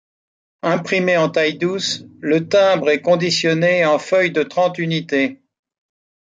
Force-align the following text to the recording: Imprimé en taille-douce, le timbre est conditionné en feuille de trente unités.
Imprimé 0.63 1.15
en 1.15 1.29
taille-douce, 1.29 2.05
le 2.21 2.47
timbre 2.49 2.89
est 2.89 3.03
conditionné 3.03 3.85
en 3.85 3.99
feuille 3.99 4.31
de 4.31 4.41
trente 4.41 4.79
unités. 4.79 5.39